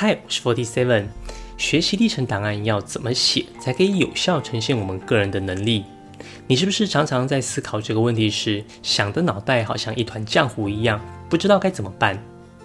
[0.00, 1.06] 嗨，我是 Forty Seven。
[1.56, 5.84] 学习历程档案要怎么写，才可以有效呈现我们个人的能力？
[6.46, 12.16] 你是不是常常在思考这个问题时，想的脑袋好像一团浆糊一样，不知道该怎么办？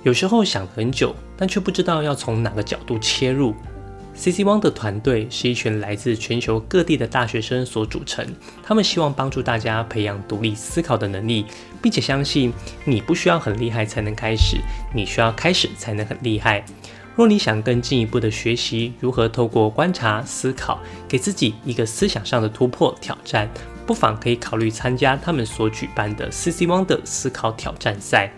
[0.04, 3.56] 有时候想很久，但却不知道要从哪个角度切入。
[4.14, 8.24] CC One 的团队是一群来自全球各地的大学生所组成，
[8.62, 11.48] 他们希望帮助大家培养独立思考的能力，
[11.82, 12.54] 并且相信
[12.86, 14.58] 你不需要很厉害才能开始，
[14.94, 16.64] 你需要开始才能很厉害。
[17.16, 23.48] 若你想更进一步的学习如何透过观察思考，给自己一个思想上的突破挑战，
[23.86, 28.32] 不妨可以考虑参加他们所举办的 CC One 的思考挑战赛。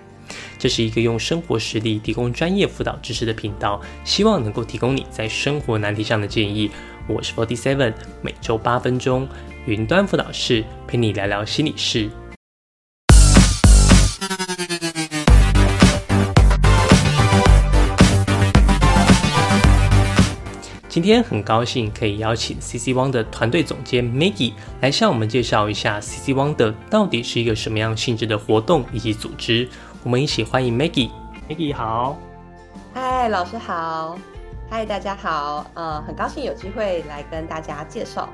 [0.58, 6.70] 这是一个用生活实例提供专业辅导知识的频道，希望能够提供你在生活难题上的建议。
[7.08, 9.26] 我是 Forty Seven，每周八分钟
[9.68, 12.10] 云端辅导室陪你聊聊心理事。
[20.96, 29.68] 今天很高兴可以邀请 CC One 的团队总监 Maggie 来向我们介绍一下 CC One 的到底是一个什么样性质的活动以及组织。
[30.04, 31.10] 我们一起欢迎 Maggie。
[31.50, 32.18] Maggie 好，
[32.94, 34.18] 嗨，老师好，
[34.70, 38.30] 嗨，大家好，呃，很高兴有机会来跟大家介绍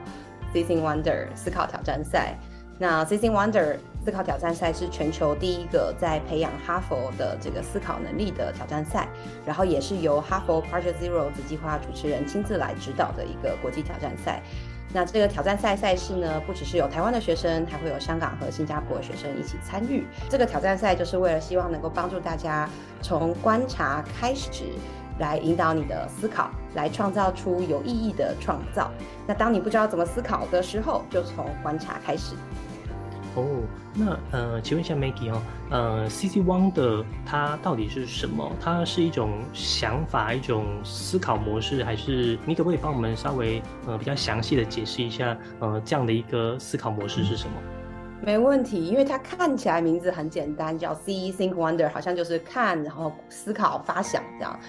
[0.53, 2.37] CC Wonder 思考挑战赛。
[2.77, 9.07] 那 CC Wonder 思考挑战赛是全球第一个在培养哈佛的这个思考能力的挑战赛，
[9.45, 14.41] 然后也是由哈佛 Project Zero 子计划主持人亲自来指导的一个国际挑战赛。
[14.93, 20.05] 那这个挑战赛赛事呢，不只是有台湾的学生，还会有香港和新加坡学生一起参与。
[20.29, 22.67] 这个挑战赛就是为了希望能够帮助大家
[23.01, 24.49] 从观察开始，
[25.19, 28.91] 来引导你的思考，来创造出有意义的创造。
[29.27, 32.35] 那当你不知道怎么思考的时候，就从观察开始。
[33.35, 33.45] 哦，
[33.93, 38.51] 那呃，请问一下 Maggie 哦，呃，CC One 的它到底是什么？
[38.59, 47.53] 它是一种想法，一种思考模式，还是你可不可以帮我们稍微呃比较详细的解释一下，呃，这样的一个思考模式是什么？
[48.21, 54.59] 没问题，因为它看起来名字很简单，叫 See Think Wonder，好像就是看，然后思考、发想这样。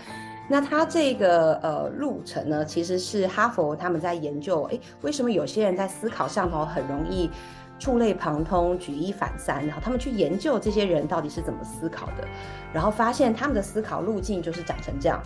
[0.49, 7.29] 那它这个呃路程呢，其实是哈佛他们在研究，哎，为什么有些人在思考上头很容易。
[7.83, 12.25] 触类旁通，举一反三，然后他们去研究这些人到底是怎么思考的，
[12.73, 15.21] 然后发现他们的思考路径就是长成这样，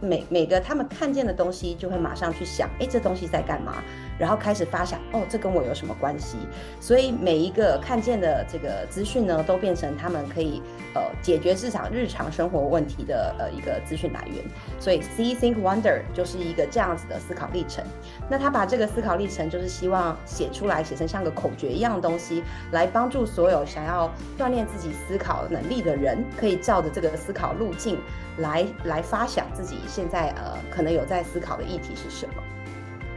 [0.00, 3.82] 每每个他们看见的东西就会马上去想，哎，这东西在干嘛？
[4.18, 6.38] 然后开始发想，哦，这跟我有什么关系？
[6.80, 10.62] 所以每一个看见的这个资讯呢，都变成他们可以
[10.94, 14.42] 呃解决日常日常生活问题的呃一个资讯来源。
[14.78, 17.84] 所以 See Think Wonder 就是一个这样子的思考历程。
[18.30, 24.08] 那他把这个思考历程就是希望写出来，写成像个口诀一样的东西，来帮助所有想要
[24.38, 27.98] 锻炼自己思考能力的人，可以照着这个思考路径
[28.38, 32.34] 来来发想自己现在呃可能有在思考的议题是什么。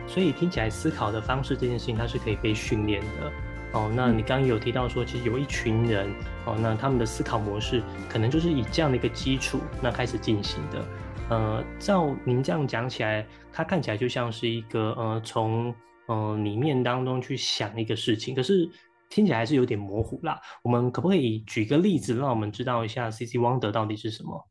[0.07, 3.31] 所以听起来思考的方式这件事情，它是可以被训练的
[3.73, 3.91] 哦。
[3.93, 6.09] 那你刚刚有提到说，其实有一群人
[6.45, 10.83] 哦，那他们的思考模式可能就是以这样的一个基础那开始进行的。
[11.29, 13.23] 呃，照您这样讲起来，
[13.53, 15.71] 它看起来就像是一个呃，从
[16.09, 18.67] 呃里面当中去想一个事情，可是
[19.09, 20.39] 听起来还是有点模糊啦。
[20.63, 24.47] 我们可不可以举个例子，让我们知道一下 CC Wonder 到底是什么？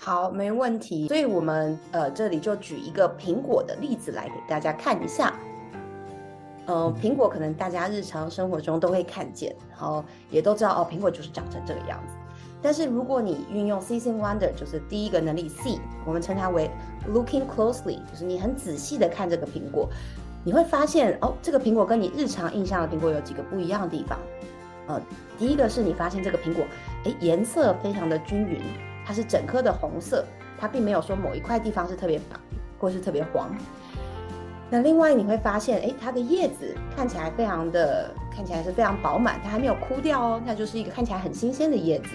[0.00, 1.06] 好，没问题。
[1.08, 5.38] 所以，我们呃这里就举一个苹果的例子来给大家看一下。
[6.66, 12.14] 呃，苹果可能大家日常生活中都会看见，然后也都知道哦，苹果就是长成这个样子。
[12.60, 16.68] 但是，如果你运用 C C wonder，就是第一个能力 “C”，我们称它为
[17.08, 19.88] looking closely，就是你很仔细的看这个苹果，
[20.46, 24.16] 你会发现哦，这个苹果跟你日常印象的苹果有几个不一样的地方。
[24.86, 25.02] 呃，
[25.36, 26.64] 第一个是你发现这个苹果，
[27.04, 28.60] 哎，颜色非常的均匀。
[29.04, 30.24] 它是整颗的红色，
[30.56, 32.36] 它并没有说某一块地方是特别白
[32.78, 33.50] 或是特别黄。
[34.70, 42.10] 那另外你会发现，哎，它的叶子看起来非常的，看起来是非常饱满，它还没有枯掉哦，那就是一个看起来很新鲜的叶子。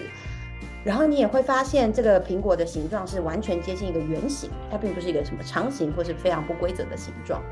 [0.82, 7.42] 然后你也会发现，这个苹果的形状是完全接近一个圆形，它并不是一个什么长形或是非常不规则的形状。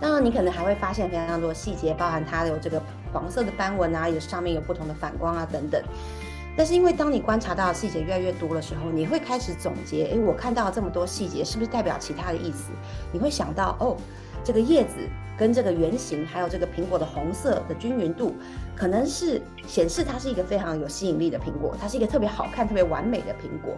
[0.00, 2.82] 当然，你可能还会发现非常多细节，包含它有这个
[3.12, 5.82] 黄色的斑纹啊，有上面有不同的反光啊等等。
[6.56, 12.72] 但是因为当你观察到细节越来越多的时候，你会开始总结，诶，我看到这么多细节，是不是代表其他的意思？
[13.12, 13.96] 你会想到，哦，
[14.42, 14.96] 这个叶子
[15.38, 18.34] 跟这个圆形，还有这个苹果的红色的均匀度，
[18.80, 23.76] 可能是显示它是一个非常有吸引力的苹果，它是一个特别好看、特别完美的苹果。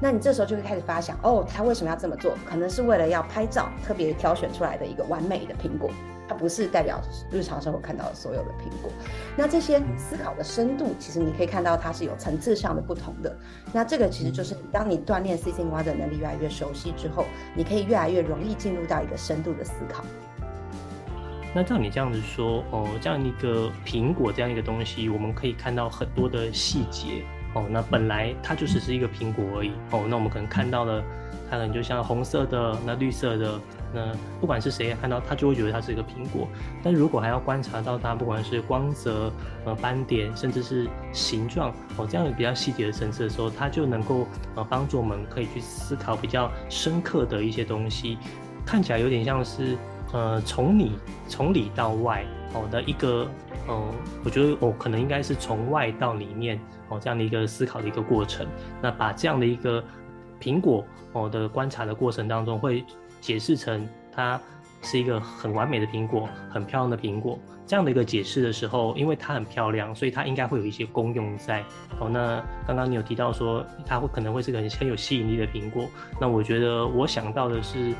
[0.00, 2.32] 那你这时候就会开始发想，哦，他为什么要这么做？
[2.48, 5.90] 可能是为了要拍照，特别挑选出来的一个完美的苹果。
[6.26, 6.98] 它不是代表
[7.30, 8.90] 日常生活看到的所有的苹果。
[9.36, 13.36] 那这些思考的深度，其实你可以看到它是有层次上的不同的。
[13.70, 20.02] 那这个其实就是当你锻炼 C C Y 的能力越来越熟悉之后，你可以越来越容易进入到一个深度的思考。
[21.58, 27.24] 那照你这样子说，哦，这样一个苹果这样一个东西，我们可以看到很多的细节。
[27.52, 29.72] 哦，那本来它就只是一个苹果而已。
[29.90, 31.02] 哦，那我们可能看到了，
[31.50, 33.60] 它可能就像红色的、那绿色的，
[33.92, 36.46] 那不管是谁看到他，就会觉得它是一个苹果。
[36.80, 39.32] 但如果还要观察到它，不管是光泽、
[39.64, 48.16] 呃斑点，甚至是形状，哦这样比较细节的层次的时候，它就能够呃帮助我们可以去思考比较深刻的一些东西，
[48.64, 49.76] 看起来有点像是
[50.12, 50.92] 呃从里
[51.28, 52.24] 从里到外
[52.54, 53.28] 哦的一个，
[53.68, 53.92] 嗯，
[54.24, 56.58] 我觉得我可能应该是从外到里面。
[56.90, 58.46] 哦，这样的一个思考的一个过程，
[58.80, 59.84] 那把这样的一个
[60.40, 60.82] 苹果
[61.12, 62.82] 哦的观察的过程当中，会
[63.20, 64.40] 解释成它
[64.80, 67.38] 是一个很完美的苹果，很漂亮的苹果。
[67.66, 71.60] 这样的一个解释的时候，因为它很漂亮，所以它应该会有一些功用在。
[72.00, 75.84] 哦，那刚刚你有提到说它会可能会是个很很有吸引力的苹果，
[76.18, 77.92] 那我觉得我想到的是，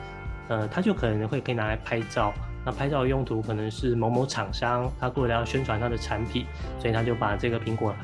[0.48, 2.32] 呃，它就可能会可以拿来拍照。
[2.64, 6.44] 那拍照用途可能是某某厂商，他过来要宣传他的产品，
[6.78, 7.94] 所以他就把这个苹果。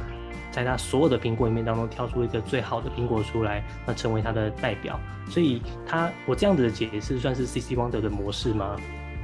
[0.50, 4.98] 在他所有的苹果里面当中挑出一个最好的苹果出来，那成为他的代表。
[5.28, 8.76] 所以，他我这样子的解释算是 C C Wonder 的模式吗？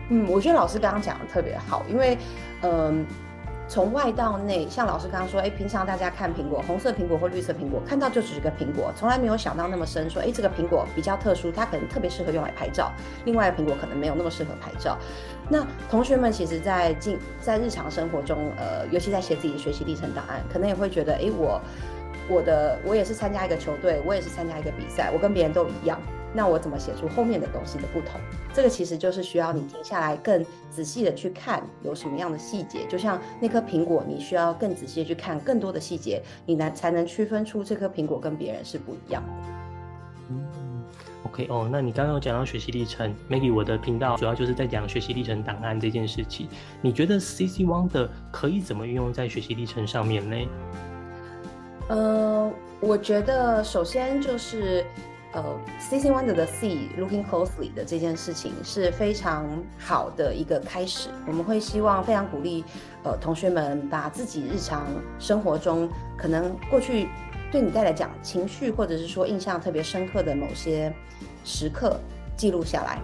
[0.08, 2.19] 嗯，我觉得老师刚刚讲的特别好，因为，
[2.62, 3.06] 嗯。
[3.70, 12.90] 从外到内，像老师刚刚说，哎，平常大家看苹果，红色苹果或绿色苹果，看到就只是个苹果，从来没有想到那么深，说，哎，这个苹果比较特殊，它可能特别适合用来拍照，
[13.25, 14.99] 另外苹果可能没有那么适合拍照。
[15.49, 21.61] 那同学们其实，在进在日常生活中，呃，尤其在写自己的学习历程档案，可能也会觉得，哎，我
[22.28, 25.96] 我的我也是参加一个球队，我也是参加一个比赛，我跟别人都一样。
[26.32, 28.21] 那我怎么写出后面的东西的不同？
[28.55, 32.87] 这个其实就是需要你停下来，更仔细的去看有什么样的细节。
[32.88, 39.32] 就像那颗苹果，你需要更仔细的去看更多的细节，你才才能区分出这颗苹果跟别人是不一样的。
[40.31, 40.85] 嗯
[41.25, 46.49] ，OK 哦，那你刚刚有讲到学习历程，Maggie，我的频道主要就是在讲学习历程档案这件事情。
[46.81, 50.37] 你觉得 CC Wonder 可以怎么运用在学习历程上面呢？
[51.88, 54.85] 呃，我觉得首先就是。
[55.32, 55.44] 呃
[55.81, 59.47] ，seeing wonder 的 see，looking closely 的这件事情是非常
[59.79, 61.09] 好的一个开始。
[61.27, 62.65] 我们会希望非常鼓励，
[63.05, 64.87] 呃，同学们把自己日常
[65.19, 67.09] 生活中可能过去
[67.53, 70.93] 对你带来讲情绪或者是说印象特别深刻的某些
[71.44, 72.00] 时刻
[72.37, 72.99] 记录下来。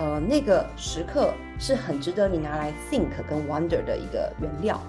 [0.00, 4.80] 呃，那个时刻是很值得你拿来 think 跟 wonder 的一个原料。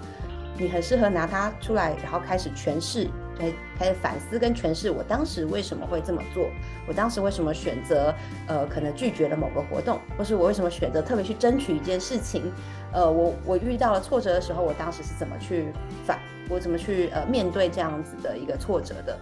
[0.58, 3.08] 你很适合拿它出来，然后开始诠释。
[3.40, 6.50] 开开始反思跟诠释，我当时为什么会这么做？
[6.88, 8.14] 我当时为什么选择
[8.48, 12.52] 呃，可能拒绝了某个活动，或是我为什么选择特别去争取一件事情？
[12.92, 15.72] 呃，我我遇到了挫折的时候，我当时是怎么去
[16.06, 16.20] 反？
[16.50, 19.18] 我怎么去呃面对这样子的一个挫折的？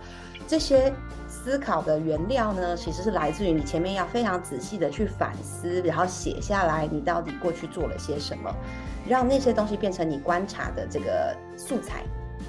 [0.48, 0.94] 这些
[1.28, 8.50] 思考的原料呢，其实是来自于你前面要非常仔细的去反思，然后写下来你到底过去做了些什么，
[9.06, 12.02] 让那些东西变成你观察的这个素材。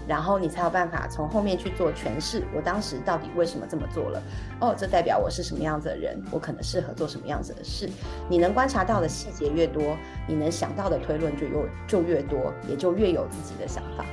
[0.08, 2.42] 然后你才有办法从后面去做诠释。
[2.54, 4.22] 我当时到底为什么这么做了？
[4.60, 6.20] 哦，这代表我是什么样子的人？
[6.30, 7.88] 我可能适合做什么样子的事？
[8.28, 9.96] 你能观察到的细节越多，
[10.26, 14.04] 你能想到的推论就有就越多，也就越有自己的想法。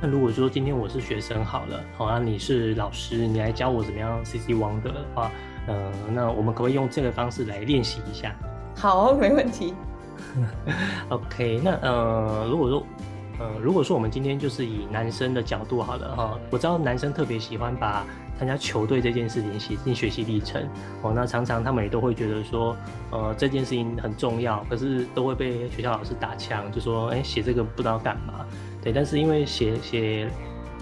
[0.00, 5.32] 那如果说今天我是学生好了，好啊，你是老师，你来教我怎么样 C C 王的话，
[5.66, 8.34] 嗯，那我们可不可以用这个方式来练习一下？
[8.76, 9.74] 好，没问题。
[11.10, 12.86] OK，那呃，如果说。
[13.40, 18.04] 嗯，如果说我们今天就是以男生的角度好了哈，我知道男生特别喜欢把
[18.38, 20.62] 参加球队这件事情写进学习历程
[21.02, 22.76] 哦，那常常他们也都会觉得说，
[23.10, 28.46] 呃，这件事情很重要，可是都会被学校老师打枪，就说，哎，写这个不知道干嘛，
[28.82, 30.28] 对，但是因为写写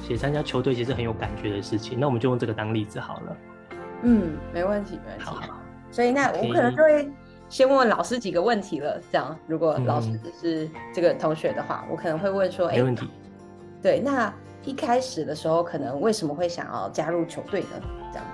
[0.02, 3.36] 写参加球队其实很有感觉的事情，那我们就用这个当例子好了。
[4.02, 5.24] 嗯，没问题，没问题。
[5.24, 5.38] 好，
[5.90, 7.10] 所以那我可能就会。
[7.50, 13.10] 先问问老师几个问题了，这样如果老师是这个同学的话，我可能会问说：没问题。
[13.82, 14.32] 对，那
[14.64, 17.68] 一开始的时候，可能为什么会想要加入球队呢？
[18.12, 18.26] 这样。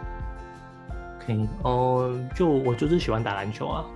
[1.19, 3.87] 可以哦，就我就是喜欢打篮球啊。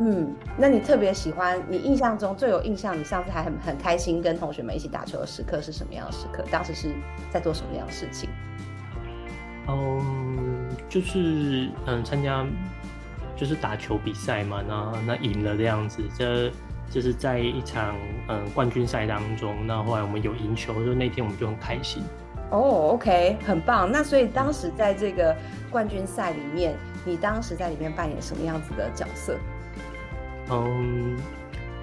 [0.00, 6.42] 嗯，那你特别喜欢，你印象中最有印象，你上次还很很开心跟同学们一起打球的时刻是什么样的时刻？
[6.50, 6.92] 当时是
[7.30, 8.28] 在做什么样的事情？
[9.68, 12.44] 嗯，就是嗯参加。
[13.40, 16.52] 就是打球比赛嘛，那那赢了这样子，这
[16.90, 17.96] 就是在一场
[18.28, 22.02] 嗯冠军赛当中，那后来我们有赢球，就那天我们就很开心。
[22.50, 23.90] 哦，OK，很棒。
[23.90, 25.34] 那所以当时在这个
[25.70, 29.38] 冠军赛里面，你当时在里面扮演什么样子的角色？
[30.50, 31.16] 嗯，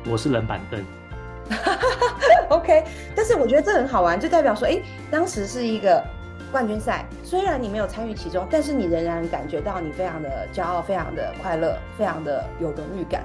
[0.05, 0.85] 我是冷板凳。
[2.49, 2.83] OK，
[3.15, 6.05] 但是我觉得这很好玩，就代表说，哎，当时是一个
[6.51, 13.23] 冠军赛，虽然你没有参与其中，但是你仍然感觉到你非常的骄傲，非常的快乐，非常的有荣誉感。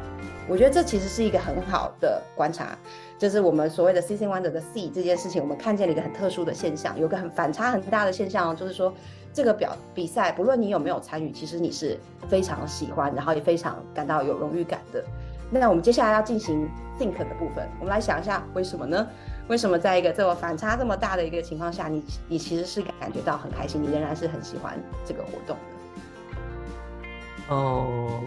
[0.48, 2.76] 我觉得这其实是一个很好的观察，
[3.16, 8.92] 就是我们所谓的 “season wonder” 的 C 这件事情，我们看见了一个很特殊的现象，有个很反差很大的现象哦，就是说
[9.32, 11.96] 这个表比赛，不论你有没有参与，其实你是
[12.28, 15.02] 非常喜欢，然后也非常感到有荣誉感的。
[15.48, 19.06] 那我们接下来要进行 think 的部分，我们来想一下为什么呢？
[19.48, 27.54] 为什么在一个这么反差这么大的一个情况下，你你其实是感觉到很开心，你仍然是很喜欢这个活动的？
[27.54, 28.20] 哦，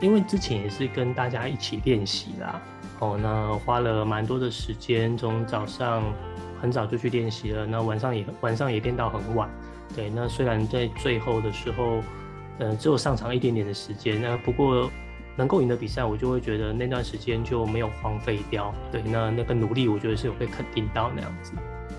[0.00, 2.60] 因为之前也是跟大家一起练习啦，
[2.98, 6.02] 哦，那花了蛮多的时间，从早上
[6.60, 9.48] 很早就去练习了，那晚上也晚上也练到很晚。
[9.94, 12.02] 对，那虽然在最后的时候，
[12.58, 14.90] 呃，只有上场一点点的时间，那不过。
[15.36, 18.74] 能够赢的比赛，我就会觉得那段时间就没有荒废掉。
[18.92, 21.52] 对，那那个努力，我觉得是有被肯定到那样子。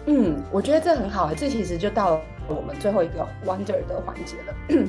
[0.07, 4.87] 嗯，我觉得这很好，这其实就到了我们最后一个 wonder 的环节了，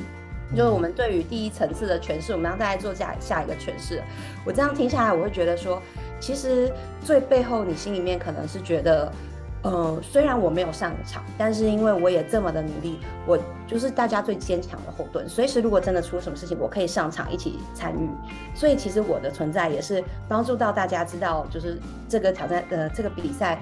[0.55, 4.03] 就是我们对于第一层次的诠释，我们要再来做下下一个诠释。
[4.45, 5.83] 我这样听下来，我会觉得说，
[6.21, 6.73] 其实
[7.03, 9.13] 最背后你心里面可能是觉得。
[9.67, 15.29] 呃，虽然我没有上场，但是因为我也这么的努力，我就是大家最坚强的后盾。
[15.29, 18.09] 随时如果真的出什么事情，我可以上场一起参与。
[18.55, 23.59] 所以其实我的存在也是帮助到大家知道，就是这个挑战呃这个比赛，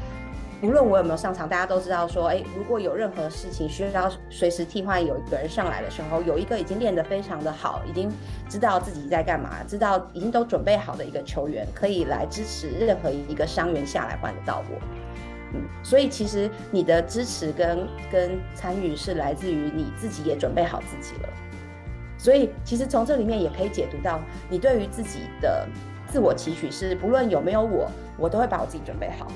[0.60, 8.12] 无论我有没有上场，大家都知道说，哎，如果有任何事情需要随时替换有一个人上来的时候，有一个已经练得非常的好，已经
[8.46, 14.78] 知道自己在干嘛，知道已经都准备好的一个球员，可以来支持任何一个伤员下来换得到我。
[15.82, 21.28] 所以其实你的支持跟跟参与是来自于你自己也准备好自己了。
[22.16, 24.18] 所以其实从这里面也可以解读到，
[24.48, 25.68] 你对于自己的
[26.08, 29.26] 自我期许是，不论有没有我，我都会把我自己准备好。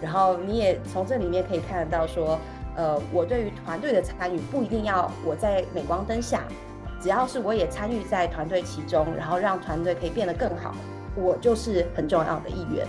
[0.00, 2.38] 然后你也从这里面可以看得到说，
[2.76, 6.44] 呃，我对于团队的参与不一定要我在镁光灯下，
[6.98, 10.74] 只要是我也参与在团队其中，然后让团队可以变得更好，
[11.14, 12.86] 我就是很重要的一员。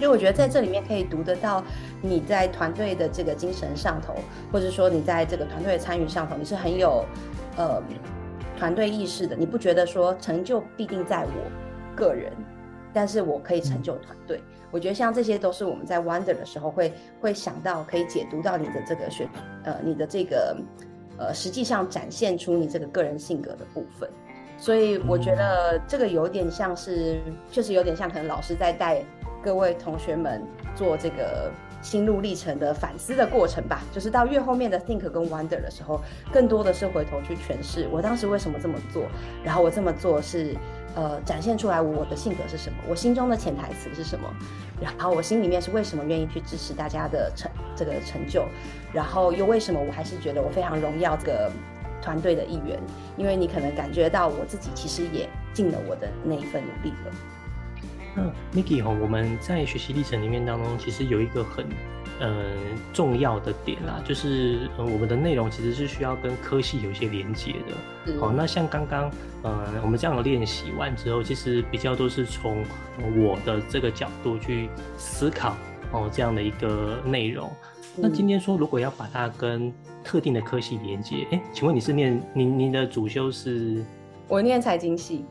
[0.00, 1.62] 因为我觉得在这里面可以读得到
[2.00, 4.14] 你在团队的这个精神上头，
[4.52, 7.04] 或者说你在这个团队的参与上头，你是很有
[7.56, 7.82] 呃
[8.56, 9.34] 团队意识的。
[9.34, 12.32] 你不觉得说成就必定在我个人，
[12.92, 14.40] 但是我可以成就团队。
[14.70, 19.28] 我觉得像这些都是我们在 wonder 的时候会会想到，可以解读到你的这个学
[19.64, 20.56] 呃你的这个
[21.18, 24.08] 呃实际上展现出你这个个人性格的部分。
[24.58, 29.02] 所以我觉得这个有点像是，确实有点像可能老师在带。
[29.42, 30.42] 各位同学们
[30.74, 36.00] 做这个心路历程的反思的过程吧，就是到越后面的 think 跟 wonder 的时候，
[36.32, 39.04] 更多的是回头去诠释我当时为什么这么做，
[39.44, 40.56] 然后我这么做是
[40.96, 44.28] 呃展现出来我的性格是什么，我心中的潜台词是什么，
[44.80, 48.44] 然后我心里面是为什么愿意去支持大家的成这个成就，
[48.92, 51.50] 然后又为什么我还是觉得我非常荣耀这个
[52.02, 52.76] 团队的一员，
[53.16, 57.12] 因为你可能感觉到我自己其实也尽了我的那一份努力了。
[58.14, 58.22] 那
[58.54, 61.64] Miki 哈，我们在学习历程里面当中，其实有一个很
[62.20, 62.44] 呃
[62.92, 68.18] 重要的点啦，就是呃我们的内容其实是需要跟科系有一些连接的。
[68.18, 69.10] 好，那像刚刚
[69.42, 72.64] 呃我们这样的练习完之后，其实比较多是从
[73.16, 75.56] 我的这个角度去思考
[75.92, 77.50] 哦这样的一个内容。
[77.94, 79.72] 那今天说如果要把它跟
[80.02, 83.84] 特定的科系连接，哎，请问你是念您您的主修是？
[84.28, 85.24] 我念财经系。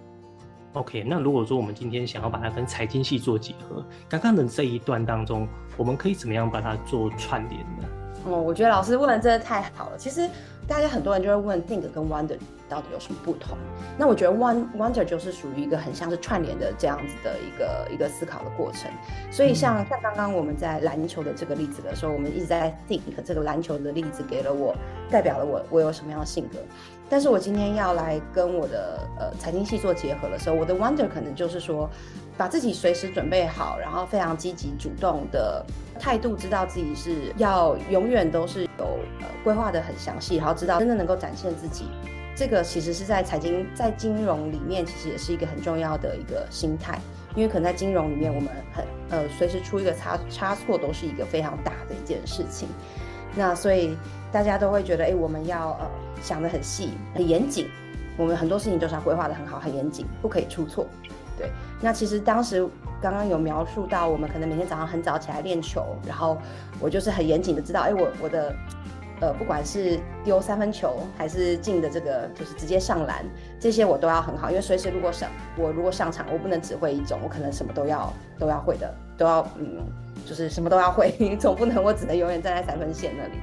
[0.77, 7.88] OK，那如果说我们今天想要把它跟财经系做结合，刚刚的这一段当中，我们可以怎么样把它做串联呢？
[8.25, 9.98] 哦，我觉得老师问的真的太好了。
[9.98, 10.29] 其实
[10.67, 13.57] 大家很多人就会问 think 跟 wonder 到底有什么不同？
[13.98, 18.91] 那我觉得 wonder 就是属于一个很像是串联的这样子的一个一个思考的过程。
[19.31, 24.75] 所以像像刚刚我们在篮球的这个例子的时候，我们一直在 think 这个篮球的例子给了我
[25.10, 26.60] 代表了我我有什么样的性格。
[27.09, 31.89] 但是我今天要来跟我的呃财经系做结合的时候，我的 wonder 可能就是说，
[32.37, 35.65] 把自己随时准备好，然后非常积极主动的
[35.99, 38.85] 态度，知道自己是要永远都是有
[39.21, 41.85] 呃规划的很详细，然后知道真的能够展现自己。
[42.35, 46.99] 这个其实是在财经在金融里面，其实也是一个很重要的一个心态，
[47.35, 52.67] 因为可能在金融里面，我们很呃随时出一个差差错都是一个非常大的一件事情。
[53.35, 53.97] 那所以
[54.31, 55.89] 大家都会觉得，哎，我们要呃
[56.21, 57.67] 想得很细、很严谨，
[58.17, 60.88] 我们很多事情都是要规划的很好、很严谨，不可以出错。
[61.38, 62.67] 对，那其实当时
[63.01, 66.38] 刚刚有描述到，我们可能每天早上很早起来练球，然后
[66.79, 68.53] 我就是很严谨的知道，哎，我我的。
[69.19, 73.25] 呃，不管是丢三分球还是进的这个，就是直接上篮，
[73.59, 79.83] 这些我都要很好，因为随时如果上我如果上场，我不能只会一种，我可能什么都要都要会的，都要嗯，
[80.24, 81.09] 就是什么都要会，
[81.41, 83.39] 总不能我只能永远站在三分线那里。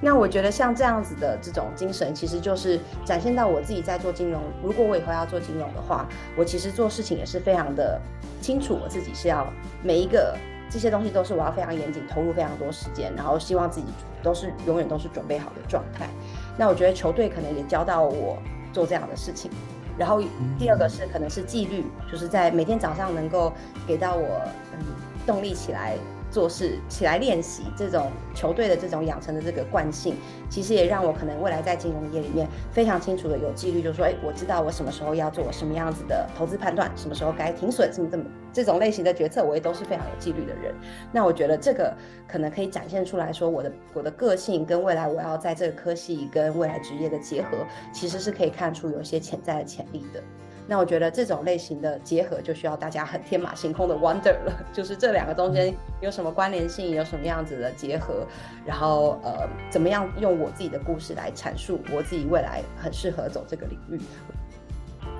[0.00, 4.42] 那我觉得像这样子的这种精神，其实就是展现到我自己在做金融。
[4.62, 8.00] 如果我以后要做金融的话，我其实做事情也是非常的
[8.40, 9.46] 清楚，我自己是要
[9.82, 10.36] 每一个。
[10.70, 13.86] 这些东西都是我要非常严谨，投入非常多时间，然后希望自己
[14.24, 16.08] 都是永远都是准备好的状态。
[16.56, 18.36] 那我觉得球队可能也教到我
[18.72, 19.48] 做这样的事情。
[19.96, 20.20] 然后
[20.58, 23.52] 第二个是可能是纪律，就是在每天早上能够
[23.86, 24.40] 给到我
[24.72, 24.84] 嗯
[25.24, 25.96] 动力起来。
[26.34, 30.16] 做事起来练习这种球队的这种养成的这个惯性，
[30.50, 40.74] 其实也让我可能未来在金融业里面非常清楚的有纪律，就是说，哎，我知道我什么时候要做什么样子的投资判断，什么时候该停损，什么这么这种类型的决策，我也都是非常有纪律的人。
[41.12, 47.50] 那我觉得这个可能可以展现出来说，我的我的个性跟未来我要在这个科系跟未来职业的结合，
[47.92, 50.20] 其实是可以看出有一些潜在的潜力的。
[50.66, 58.26] 那我觉得这种类型的结合就需要大家很天马行空的 wonder 了， 就是这两个中间有什么关联性，有什么样子的结合，
[58.64, 64.00] 然后呃，怎么样用我自己的故事来阐述我自己未来很适合走这个领域。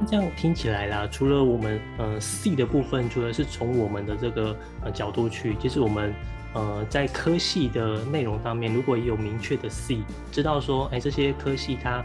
[0.00, 6.12] 那这样听起来啦，除了我们呃 C 的部分，除了是从我们的这个呃角度去，其实我们
[6.54, 12.02] 呃在科系的内容上面，如果也有明确的 C，知道说，哎，这些科系它。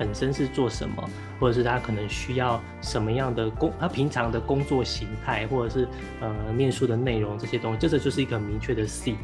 [0.00, 5.86] 本身是做什么，或者是他可能需要什么样的工，他平常的工作形态，或者是
[6.22, 9.14] 呃念书的内容这些东西，这个就是一个明确的 C。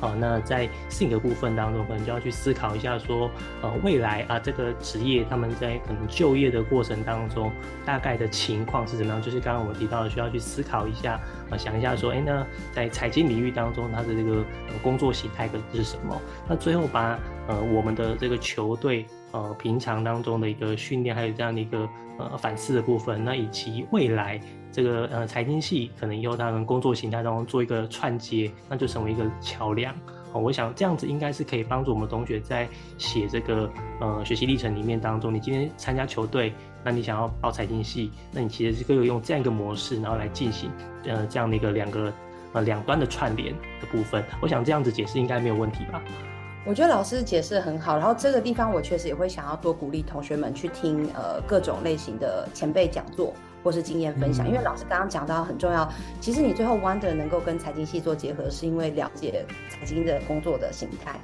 [0.00, 7.52] 好，那在性格部分当中，可能就要去思考一下，说呃未来啊这个职业他们在可能就业的过程当中，
[7.84, 9.20] 大概的情况是怎么样？
[9.20, 11.20] 就是刚刚我们提到的，需要去思考一下，
[11.50, 14.42] 啊想一下说，哎那在财经领域当中，他的这个
[14.82, 16.18] 工作形态是什么？
[16.48, 19.06] 那最后把呃我们的这个球队。
[19.32, 29.94] 呃，平常当中的一个训练，还有这样的一个呃反思的部分，那以及未来这个呃财经系可能以后他们工作形态当中做一个串接，那就成为一个桥梁。
[30.34, 33.70] 哦，我想这样子应该是可以帮助我们同学在写这个
[34.00, 40.70] 呃学习历程里面当中，你今天参加球队，那你想要报财经系，那你其实是可以用这样一个模式，然后来进行
[41.04, 42.10] 呃这样的一个两个
[42.54, 44.24] 呃两端的串联的部分。
[44.40, 46.02] 我想这样子解释应该没有问题吧。
[46.64, 61.18] 我觉得老师解释很好，然后这个地方我确实也会想要多鼓励同学们去听呃各种类型的前辈讲座或是经验分享，因为老师刚刚讲到很重要，其实你最后 Wonder 能够跟财经系做结合，是因为了解财经的工作的形态。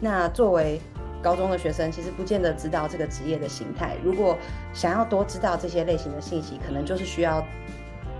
[0.00, 0.80] 那作为
[1.22, 4.36] 高中的学生，其实不见得知道这个职业的形态，如果
[4.72, 7.44] 想要多知道这些类型的信息，可能就是需要。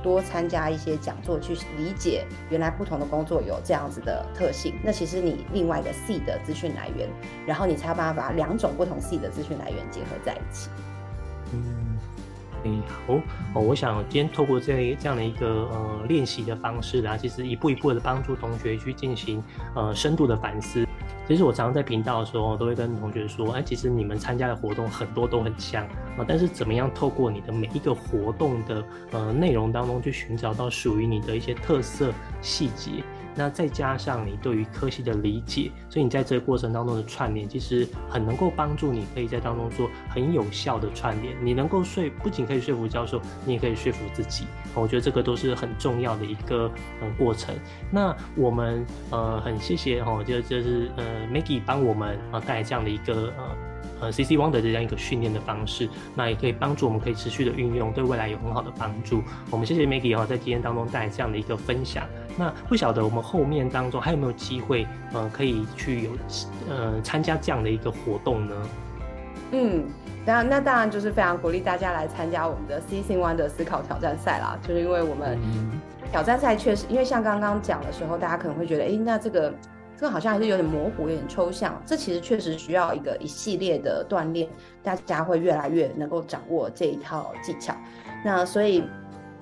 [0.02, 4.74] 多参加一些讲座，去理解原来不同的工作有这样子的特性。
[4.82, 7.08] 那其实你另外的 C 的资讯来源，
[7.46, 10.70] 然后你才有办法把两种不同 C 的资讯来源结合在一起。
[11.52, 11.98] 嗯，
[12.64, 12.70] 哎，
[13.06, 13.14] 好
[13.54, 19.42] 哦，我想今天透过这这样的一个呃练习的方式啦，其实一步一步的帮助同学去进行
[19.74, 20.86] 呃深度的反思。
[21.30, 25.84] 其实我常常在频道的时候，都会跟同学说，哎，其实你们参加的活动很多都很像
[26.18, 32.12] 啊，但是怎么样透过你的每一个活动的呃内容当中，去寻找到属于你的一些特色
[32.42, 33.04] 细节。
[33.34, 41.34] 那再加上你对于科系的理解，所以你在这个过程当中的串联，其实很能够帮助你，可以在当中做很有效的串联。
[41.44, 44.44] 你能够说，不仅可以说服教授，你也可以说服自己。
[44.74, 47.54] 我觉得这个都是很重要的一个呃过程。
[47.90, 53.69] 那我们呃很谢谢哦，就就是呃 Maggie 帮我们啊带来这样的一个呃。
[54.00, 59.22] 呃，C C One 的这样一个训练的方式，那也可以帮助我们可以持续的运用，对未来有很好的帮助。
[59.50, 62.06] 我们谢谢 Maggie 哈，在今天当中带来这样的一个分享。
[62.36, 66.10] 那不晓得我们后面当中还有没有机会，呃，可以去有
[66.68, 68.54] 呃参加这样的一个活动呢？
[69.52, 69.84] 嗯，
[70.24, 74.58] 当然，那当然就是非常鼓励大家来参加我们的 C C One 的思考挑战赛啦。
[74.66, 75.38] 就是因为我们
[76.10, 79.52] 挑战赛确实，因为像刚刚讲的时候，大家可能会觉得，哎，那这个。
[80.00, 81.78] 这个好像还是有点模糊，有点抽象。
[81.84, 84.48] 这其实确实需要一个一系列的锻炼，
[84.82, 87.74] 大家会越来越能够掌握这一套技巧。
[88.24, 88.82] 那所以，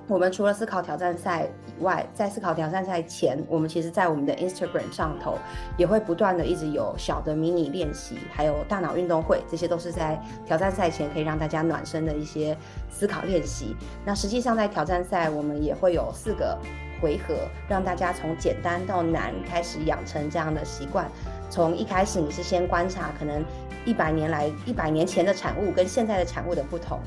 [0.09, 5.39] 我们除了思考挑战赛以外，在思考挑战赛前，我们其实在我们的 Instagram 上头
[5.77, 12.59] 也会不断的一直有小的迷你练习，还有大脑运动会，这些都是在挑战赛前可以让大家暖身的一些
[12.91, 13.77] 思考练习。
[14.05, 16.59] 那实际上在挑战赛，我们也会有四个。
[17.01, 21.09] 回合让大家从简单到难开始养成这样的习惯。
[21.51, 23.43] 从一开始你是先观察可能
[23.85, 27.01] 一百年来一百年前的产物跟现在的产物的不同，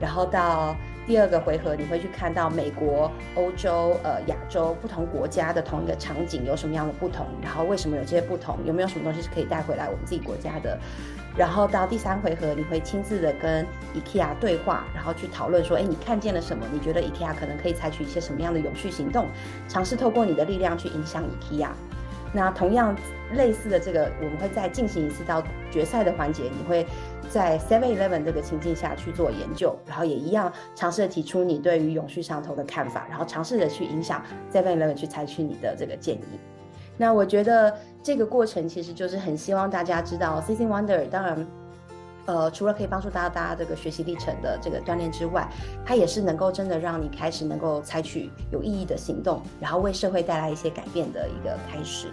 [0.00, 0.74] 然后到
[1.06, 10.78] 第二个回合，你会去看到美国、欧洲、呃亚洲不同国家的同一个场景有什么样的不同，然后为什么有这些不同，有没有什么东西是可以带回来我们自己国家的。
[11.36, 16.64] 然后到第三回合，你会亲自的跟 IKEA 对话，然后去讨论说，哎，你看见了什么？
[16.72, 19.26] 你觉得 IKEA 可能可以采取一些什么样的永续行动？
[19.68, 21.68] 尝试透过你的力量去影响 IKEA。
[22.32, 22.96] 那同样
[23.34, 26.84] 类似的这个，我们会再进行一次到决赛的环节，你会
[27.28, 34.20] 在 Seven Eleven 这个情境下去做研究，然后也一样尝试的提出你对于永续上头的看法，然后尝试的去影响
[34.52, 36.40] Seven Eleven 去采取你的这个建议。
[36.96, 41.46] 那我觉得这个过程其实就是很希望大家知道，C C Wonder 当然，
[42.26, 45.48] 呃，除了可以帮助大家大家这个学习历程的这个锻炼之外，
[45.84, 52.08] 它也是能够真的让你开始能够采取有意义的行动，然后为社会带来一些改变的一个开始。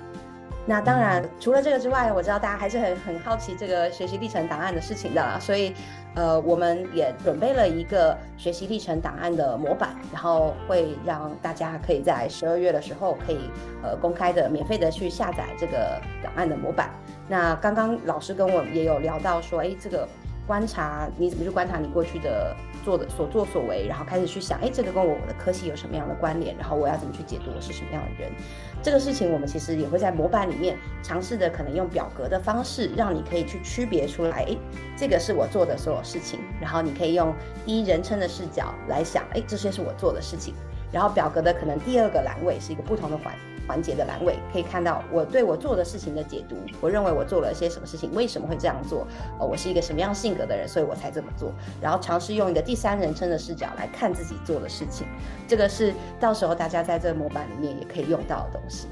[0.67, 5.74] 那当然，除了这个之外，我知道大家还是很很好奇这个学习历程档案的事情的，所以，
[6.13, 13.50] 呃，我们也准备了一个学习历程档案的模板，然后会让大家可以在十二月的时候可以
[13.82, 16.91] 呃公开的免费的去下载这个档案的模板。
[17.28, 20.08] 那刚刚老师跟我也有聊到说，哎，这个
[20.51, 22.53] 观察你怎么去观察你过去的。
[22.83, 26.57] 做的所作所为，然后开始去想，哎，这个跟我我的科系有什么样的关联？
[26.57, 28.31] 然后我要怎么去解读我是什么样的人？
[28.81, 34.57] 这个事情我们其实也会在模板里面尝试的，可能用表格的方式，让你可以去区别出来，哎，
[34.97, 36.39] 这个是我做的所有事情。
[36.59, 37.31] 然后你可以用
[37.67, 40.55] 第一人称的视角来想，哎，这些是我做的事情。
[40.91, 43.31] 然后表格的可能第二个栏位是一个不同的环。
[43.71, 49.07] 环节的栏位可以看到我对我做的事情的解读，我认为我做了些什么事情，为什么会这样做？
[49.39, 51.53] 呃，我是一个什么样性格的人，所以我才这么做。
[51.81, 55.07] 然后尝试用一个第三人称的视角来看自己做的事情，
[55.47, 58.89] 这个是到时候大家在这个模板里面也可以用到的东西。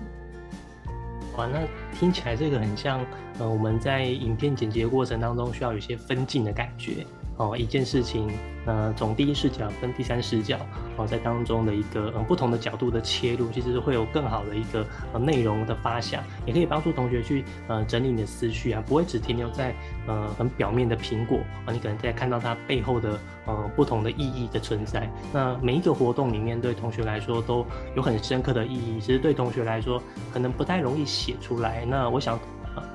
[1.35, 1.59] 哇，那
[1.93, 3.05] 听起来这个很像，
[3.39, 7.05] 呃，我们在影片剪辑的过程当中需要有一些分镜的感觉。
[7.37, 8.29] 哦，一件事情，
[8.65, 10.59] 呃，从第一视角跟第三视角，
[10.97, 19.73] 哦，在当中的一个呃不同的角度的切入，其实会有更好的一个呃内容的发想，也可以帮助同学去呃整理你的思绪啊，不会只停留在
[20.05, 25.09] 呃很表面的苹果啊，你可能在看到它背后的呃不同的意义的存在。
[25.31, 31.78] 那每一个活动里面对同学来说都有很深刻的意义，其实对同学来说可能不太容易写出来。
[31.85, 32.39] 那我想。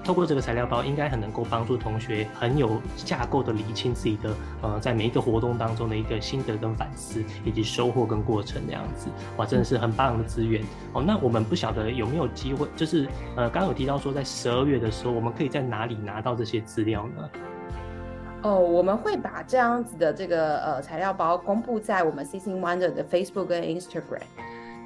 [0.03, 4.31] 透过这个材料包，应该很能够帮助同学很有架构的理清自己的
[4.62, 11.03] 呃，在每一个活动当中的一个心得跟反思，以及收获跟过程这样子，哇，真的是很棒的资源哦。
[11.03, 17.31] 那我们不晓得有没有机会，就是呃，刚刚有提到说在十二月的时候，我们可以在哪里拿到这些资料呢？
[18.42, 24.23] 哦，我们会把这样子的这个呃材料包公布在我们 CC Wonder 的 Facebook 跟 Instagram。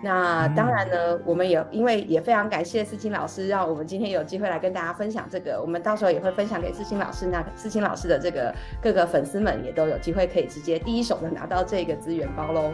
[0.02, 5.61] 那当然呢，我们也因为也非常感谢思清老师，让我们今天有机会来跟大家分享这个。
[5.61, 12.72] 我们到时候也会分享给思清老师，那思清老师的这个各个粉丝们也都有机会可以直接第一手的拿到这个资源包喽。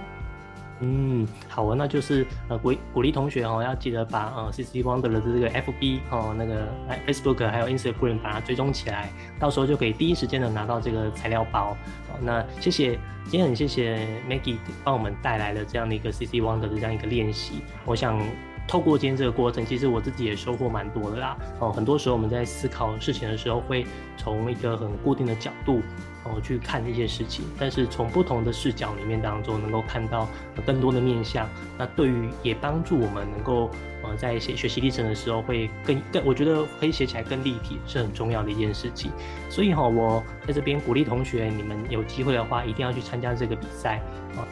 [0.86, 6.68] 嗯，好啊，那就是呃鼓鼓励同学哦，要记得把呃 C C Wonder 的这个 F B 哦那个
[7.06, 11.74] Facebook 还有 Instagram 把它追踪起来，到时候就可以第一时间的拿到这个材料包。
[12.10, 17.62] 哦，那谢谢，今天很谢谢 Maggie 帮我们带来了这样的一个 C C Wonder 的这样一个练习。
[17.86, 18.20] 我想
[18.68, 21.36] 透过今天这个过程，其实我自己也收获蛮多的啦。
[21.60, 25.80] 哦，很多时候我们在思考事情的时候，会从一个很固定的角度。
[26.24, 30.26] 哦，去看一些事情，但是从不同的视角里面当中，能够看到
[30.64, 33.70] 更多的面向，那对于也帮助我们能够
[34.02, 39.12] 呃在写学习历程的时候，会更更，我觉得可以写起来更立体，是很重要的一件事情。
[39.50, 44.00] 所以哈，我在这边鼓励同学，你们有机会的话，一定要去参加这个比赛
[44.36, 44.48] 啊。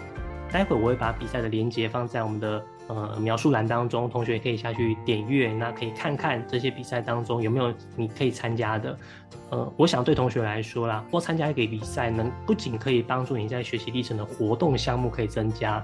[0.53, 2.63] 待会我会把比赛的连接放在我们的。
[2.89, 8.99] 呃，描述栏当中，同学可以下去点阅，那可以看看这些比赛当中有没有你可以参加的。
[9.51, 15.83] 呃，我想对同学来说啦，多参加一个比赛，能不仅可以帮助你在学习历程的活动项目可以增加，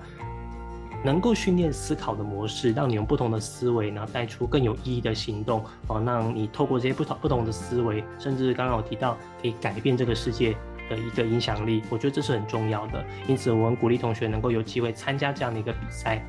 [1.05, 5.65] 能够训练思考的模式，让你用不同的思维，然后带出更有意义的行动。
[5.87, 10.55] 哦，让你透过这些不同不同的思维，甚至刚刚有提到可以改变这个世界
[10.91, 13.05] 的一个影响力，我觉得这是很重要的。
[13.29, 16.23] 因此，我们鼓励同学能够有机会参加这样的一个比赛。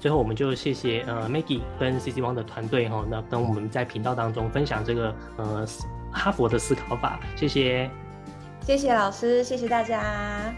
[0.00, 5.66] 最后，我们就谢谢呃 Maggie 跟 CC 王的团队哈，那跟我们在频道当中分享这个呃
[6.10, 7.90] 哈佛的思考法，谢谢，
[8.66, 10.52] 谢谢老师，谢谢大家。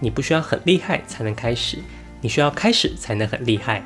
[0.00, 1.78] 你不需要很厉害才能开始，
[2.20, 3.84] 你需要开始才能很厉害。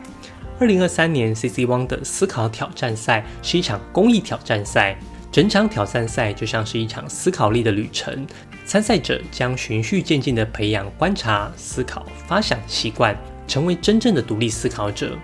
[0.59, 4.97] 二零二三年 CC 王的思考挑战赛是一场公益挑战赛，
[5.31, 8.27] 整场挑战赛就像是一场思考力的旅程，
[8.65, 13.15] 参赛者将循序渐进地培养观察、思考、发想习惯。
[13.47, 15.17] 成为真正的独立思考者。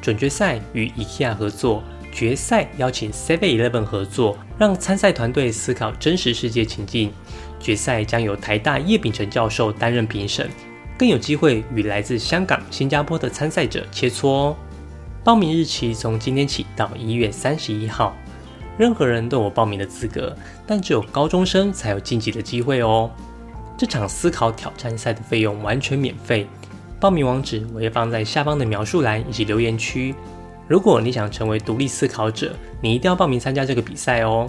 [0.00, 1.82] 准决赛与 IKEA 合作，
[2.12, 7.12] 决赛邀请 Seven Eleven 合作，让参赛团队思考真实世界情境。
[7.58, 10.50] 决赛将由台大叶秉成教授担任评审，
[10.98, 14.56] 更有机会与来自香港、新加坡的参赛者切磋哦。
[15.24, 18.14] 报名日期从今天起到一月三十一号，
[18.76, 23.10] 任何人都有报名的资格，但只有高中生才有晋级的机会哦。
[23.78, 26.46] 这场思考挑战赛的费用完全免费，
[27.00, 30.14] 报名网址我会放在下方的描述栏以及留言区。
[30.66, 34.48] 如果你想成为独立思考者，你一定要报名参加这个比赛哦。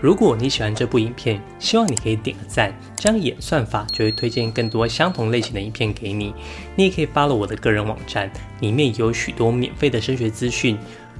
[0.00, 6.34] 如果你喜欢这部影片，希望你可以点个赞，这样演算法就会推荐更多相同类型的影片给你。
[6.76, 8.30] 你也可以 follow 我的个人网站，
[8.60, 10.78] 里面有许多免费的升学资讯。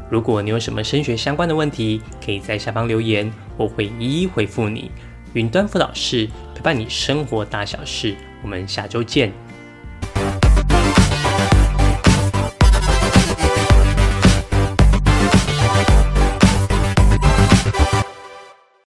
[0.09, 4.91] 如果你有什么升学相关的问题，可以在下方留言，我会一一回复你。
[5.33, 9.33] 云端辅导室陪伴你生活大小事，我们下周见。